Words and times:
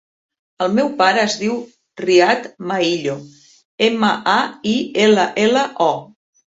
El 0.65 0.71
meu 0.79 0.87
pare 1.01 1.21
es 1.25 1.35
diu 1.41 1.59
Riad 2.03 2.49
Maillo: 2.73 3.15
ema, 3.93 4.13
a, 4.35 4.39
i, 4.75 4.77
ela, 5.09 5.31
ela, 5.49 5.71
o. 5.93 5.93